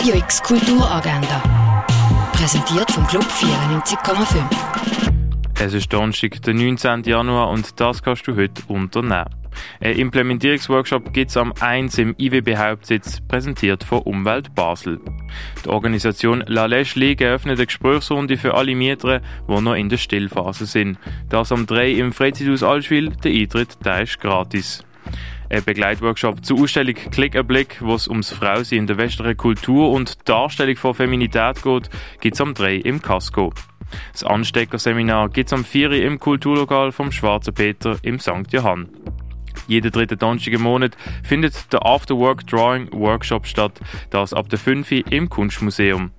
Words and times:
Radio 0.00 0.14
X 0.14 0.42
Kulturagenda. 0.42 1.42
Präsentiert 2.32 2.90
vom 2.90 3.06
Club 3.06 3.22
94,5. 3.24 4.42
Es 5.60 5.74
ist 5.74 5.92
Donnerstag, 5.92 6.40
der 6.40 6.54
19. 6.54 7.02
Januar 7.02 7.50
und 7.50 7.78
das 7.78 8.02
kannst 8.02 8.26
du 8.26 8.34
heute 8.34 8.62
unternehmen. 8.68 9.28
Ein 9.78 9.96
Implementierungsworkshop 9.96 11.12
gibt 11.12 11.28
es 11.28 11.36
am 11.36 11.52
1 11.60 11.98
im 11.98 12.14
IWB 12.16 12.56
Hauptsitz, 12.56 13.20
präsentiert 13.20 13.84
von 13.84 13.98
Umwelt 13.98 14.54
Basel. 14.54 15.00
Die 15.66 15.68
Organisation 15.68 16.44
La 16.46 16.64
Lèche 16.64 16.98
League 16.98 17.20
eröffnet 17.20 17.58
eine 17.58 17.66
Gesprächsrunde 17.66 18.38
für 18.38 18.54
alle 18.54 18.74
Mieter, 18.74 19.20
die 19.50 19.60
noch 19.60 19.74
in 19.74 19.90
der 19.90 19.98
Stillphase 19.98 20.64
sind. 20.64 20.98
Das 21.28 21.52
am 21.52 21.66
3 21.66 21.90
im 21.90 22.14
Freizeithaus 22.14 22.62
Allschwil, 22.62 23.10
der 23.22 23.32
Eintritt 23.32 23.76
der 23.84 24.00
ist 24.00 24.18
gratis. 24.18 24.82
Ein 25.52 25.64
Begleitworkshop 25.64 26.44
zur 26.44 26.60
Ausstellung 26.60 26.94
Klick 26.94 27.34
a 27.34 27.42
Blick, 27.42 27.78
wo 27.80 27.94
es 27.96 28.06
ums 28.06 28.30
Frausein 28.30 28.78
in 28.78 28.86
der 28.86 28.98
westlichen 28.98 29.36
Kultur 29.36 29.90
und 29.90 30.28
Darstellung 30.28 30.76
von 30.76 30.94
Feminität 30.94 31.60
geht, 31.64 31.90
gibt 32.20 32.36
es 32.36 32.40
am 32.40 32.54
3 32.54 32.76
im 32.76 33.02
Casco. 33.02 33.52
Das 34.12 34.22
Ansteckerseminar 34.22 35.28
gibt 35.28 35.48
es 35.48 35.52
am 35.52 35.64
4 35.64 35.90
im 36.04 36.20
Kulturlokal 36.20 36.92
vom 36.92 37.10
Schwarzen 37.10 37.52
Peter 37.52 37.98
im 38.02 38.20
St. 38.20 38.52
Johann. 38.52 38.90
Jeden 39.66 39.90
dritten 39.90 40.18
Donnerstag 40.20 40.54
im 40.54 40.62
Monat 40.62 40.96
findet 41.24 41.72
der 41.72 41.84
Afterwork 41.84 42.46
Drawing 42.46 42.88
Workshop 42.92 43.44
statt, 43.44 43.80
das 44.10 44.32
ab 44.32 44.48
der 44.50 44.58
5 44.60 44.92
im 45.10 45.28
Kunstmuseum. 45.28 46.12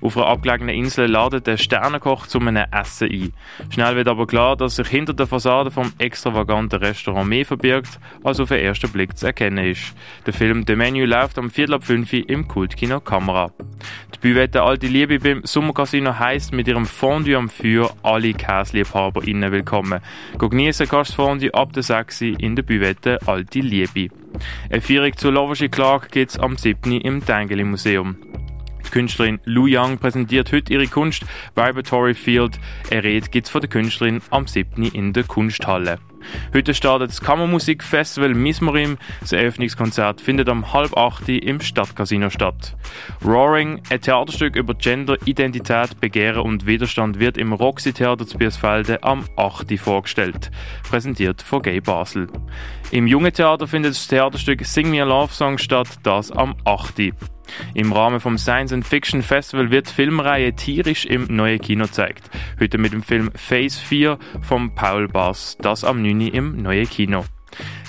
Auf 0.00 0.16
einer 0.16 0.26
abgelegenen 0.26 0.74
Insel 0.74 1.06
ladet 1.06 1.46
der 1.46 1.56
Sternenkoch 1.56 2.26
zu 2.26 2.38
einem 2.38 2.66
Essen 2.70 3.10
ein. 3.10 3.32
Schnell 3.70 3.96
wird 3.96 4.08
aber 4.08 4.26
klar, 4.26 4.56
dass 4.56 4.76
sich 4.76 4.88
hinter 4.88 5.14
der 5.14 5.26
Fassade 5.26 5.70
vom 5.70 5.92
extravaganten 5.98 6.78
Restaurant 6.78 7.28
mehr 7.28 7.44
verbirgt, 7.44 7.98
als 8.22 8.40
auf 8.40 8.48
den 8.48 8.60
ersten 8.60 8.90
Blick 8.90 9.16
zu 9.16 9.26
erkennen 9.26 9.64
ist. 9.64 9.94
Der 10.26 10.32
Film 10.32 10.64
The 10.66 10.76
Menu 10.76 11.04
läuft 11.04 11.38
am 11.38 11.50
Viertel 11.50 11.74
ab 11.74 11.84
5 11.84 12.12
im 12.12 12.46
Kultkino 12.46 13.00
Kamera. 13.00 13.50
Die 14.14 14.18
Büvette 14.20 14.62
Alte 14.62 14.86
Liebe 14.86 15.18
beim 15.18 15.42
Sommercasino 15.44 16.18
heisst 16.18 16.52
mit 16.52 16.68
ihrem 16.68 16.86
Fondue 16.86 17.36
am 17.36 17.48
Feuer 17.48 17.90
alle 18.02 18.32
KäsliebhaberInnen 18.32 19.52
willkommen. 19.52 20.00
Genießen 20.38 20.88
kannst 20.88 21.12
du 21.12 21.16
Fondue 21.16 21.54
ab 21.54 21.72
der 21.72 21.82
6 21.82 22.22
in 22.22 22.56
der 22.56 22.62
Büvette 22.62 23.18
Alte 23.26 23.60
Liebe. 23.60 24.14
Eine 24.70 24.80
Feierung 24.80 25.16
zur 25.16 25.32
Loversche 25.32 25.68
Klage 25.68 26.08
gibt 26.10 26.30
es 26.30 26.38
am 26.38 26.56
7. 26.56 27.00
im 27.00 27.24
Tengeli 27.24 27.64
Museum. 27.64 28.27
Künstlerin 28.90 29.40
Lu 29.44 29.66
Yang 29.66 29.98
präsentiert 29.98 30.52
heute 30.52 30.72
ihre 30.72 30.86
Kunst 30.86 31.24
Vibratory 31.54 32.14
Field. 32.14 32.58
Eine 32.90 33.04
Rede 33.04 33.28
gibt 33.28 33.46
es 33.46 33.50
von 33.50 33.60
der 33.60 33.70
Künstlerin 33.70 34.20
am 34.30 34.46
7. 34.46 34.82
in 34.84 35.12
der 35.12 35.24
Kunsthalle. 35.24 35.98
Heute 36.52 36.74
startet 36.74 37.10
das 37.10 37.20
Kammermusikfestival 37.20 38.34
Mismorim. 38.34 38.98
Das 39.20 39.32
Eröffnungskonzert 39.32 40.20
findet 40.20 40.48
am 40.48 40.72
halb 40.72 40.96
acht 40.96 41.28
im 41.28 41.60
Stadtcasino 41.60 42.30
statt. 42.30 42.76
Roaring, 43.24 43.80
ein 43.90 44.00
Theaterstück 44.00 44.56
über 44.56 44.74
Gender, 44.74 45.16
Identität, 45.24 46.00
Begehren 46.00 46.42
und 46.42 46.66
Widerstand, 46.66 47.18
wird 47.18 47.38
im 47.38 47.52
Roxy 47.52 47.92
Theater 47.92 48.26
zu 48.26 48.38
Biersfelde 48.38 49.02
am 49.02 49.24
8. 49.36 49.78
vorgestellt. 49.78 50.50
Präsentiert 50.88 51.42
von 51.42 51.62
Gay 51.62 51.80
Basel. 51.80 52.28
Im 52.90 53.06
Jungen 53.06 53.32
Theater 53.32 53.66
findet 53.66 53.92
das 53.92 54.08
Theaterstück 54.08 54.64
Sing 54.64 54.90
Me 54.90 55.02
a 55.02 55.06
Love 55.06 55.32
Song 55.32 55.58
statt, 55.58 55.88
das 56.02 56.30
am 56.32 56.56
8. 56.64 57.12
Im 57.74 57.92
Rahmen 57.92 58.20
vom 58.20 58.38
Science 58.38 58.72
and 58.72 58.86
Fiction 58.86 59.22
Festival 59.22 59.70
wird 59.70 59.88
die 59.88 59.94
Filmreihe 59.94 60.54
Tierisch 60.54 61.04
im 61.04 61.26
neuen 61.28 61.60
Kino 61.60 61.84
gezeigt. 61.84 62.30
Heute 62.60 62.78
mit 62.78 62.92
dem 62.92 63.02
Film 63.02 63.30
Phase 63.34 63.80
4 63.80 64.18
von 64.42 64.74
Paul 64.74 65.08
Bass, 65.08 65.56
das 65.60 65.84
am 65.84 66.02
9. 66.02 66.20
im 66.28 66.62
neuen 66.62 66.88
Kino. 66.88 67.24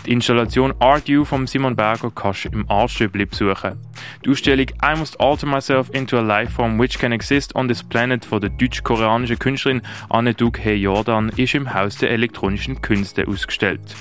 Die 0.06 0.14
Installation 0.14 0.74
Art 0.80 1.08
You 1.08 1.26
von 1.26 1.46
Simon 1.46 1.76
Berger 1.76 2.12
kannst 2.12 2.46
du 2.46 2.50
im 2.50 2.70
Artstübli 2.70 3.26
besuchen. 3.26 3.78
Die 4.26 4.32
Ausstellung 4.32 4.68
I 4.84 4.98
Must 4.98 5.18
Alter 5.22 5.48
Myself 5.48 5.90
into 5.94 6.18
a 6.18 6.22
Lifeform 6.22 6.78
Which 6.78 7.00
Can 7.00 7.14
Exist 7.14 7.56
on 7.56 7.70
This 7.70 7.82
Planet 7.82 8.26
von 8.26 8.42
der 8.42 8.50
deutsch-koreanischen 8.50 9.40
Künstlerin 9.40 9.82
Anne 10.10 10.34
Duk 10.34 10.58
He 10.58 10.74
Jordan 10.74 11.30
ist 11.38 11.56
im 11.56 11.74
Haus 11.74 11.98
der 11.98 12.12
elektronischen 12.12 12.82
Künste 12.82 13.26
ausgestellt. 13.26 13.96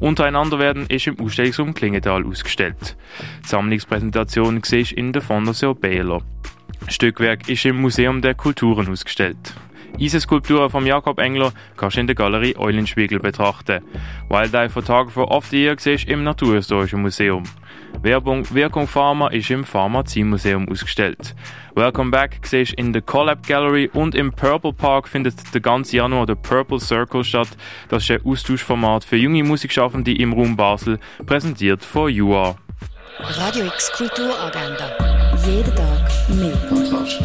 Untereinander 0.00 0.58
werden 0.58 0.86
ist 0.86 1.06
im 1.06 1.20
Ausstellungsraum 1.20 1.74
Klingenthal 1.74 2.24
ausgestellt. 2.24 2.96
Die 3.44 3.48
Sammlungspräsentation 3.48 4.62
siehst 4.64 4.92
in 4.92 5.12
der 5.12 5.20
Fondation 5.20 5.78
Baylor. 5.78 6.22
Stückwerk 6.88 7.50
ist 7.50 7.66
im 7.66 7.78
Museum 7.78 8.22
der 8.22 8.34
Kulturen 8.34 8.88
ausgestellt. 8.88 9.52
Eisenskulpturen 10.00 10.70
von 10.70 10.86
Jakob 10.86 11.18
Engler 11.18 11.52
kannst 11.76 11.96
du 11.96 12.00
in 12.00 12.06
der 12.06 12.14
Galerie 12.16 12.56
Eulenspiegel 12.56 13.18
betrachten. 13.18 13.82
Wildlife 14.30 14.70
Photographer 14.70 15.30
of 15.30 15.46
the 15.46 15.64
Year 15.64 15.76
siehst 15.78 16.08
im 16.08 16.24
Naturhistorischen 16.24 17.02
Museum. 17.02 17.42
Werbung 18.02 18.54
Wirkung 18.54 18.86
Pharma 18.86 19.28
ist 19.28 19.50
im 19.50 19.64
Pharmaziemuseum 19.64 20.68
ausgestellt. 20.68 21.34
Welcome 21.74 22.10
Back 22.10 22.40
siehst 22.44 22.74
in 22.74 22.92
der 22.92 23.02
Collab 23.02 23.46
Gallery 23.46 23.90
und 23.92 24.14
im 24.14 24.32
Purple 24.32 24.72
Park 24.72 25.08
findet 25.08 25.52
der 25.52 25.60
ganze 25.60 25.96
Januar 25.96 26.26
der 26.26 26.36
Purple 26.36 26.80
Circle 26.80 27.24
statt. 27.24 27.48
Das 27.88 28.04
ist 28.04 28.10
ein 28.10 28.24
Austauschformat 28.24 29.04
für 29.04 29.16
junge 29.16 29.44
Musikschaffende 29.44 30.14
im 30.14 30.32
Raum 30.32 30.56
Basel, 30.56 30.98
präsentiert 31.26 31.84
von 31.84 32.12
UR. 32.12 32.56
Radio 33.20 33.66
X 33.66 33.90
Kulturagenda. 33.92 34.96
Jeden 35.44 35.74
Tag. 35.74 36.08
Kontrast. 36.68 37.22